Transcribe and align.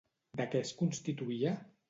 De 0.39 0.47
què 0.55 0.61
es 0.67 0.71
constituïa? 0.81 1.55